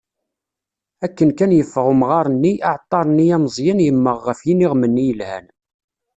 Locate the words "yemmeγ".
3.85-4.17